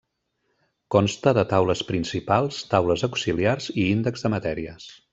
[0.95, 4.93] Consta de taules principals, taules auxiliars i índex de matèries.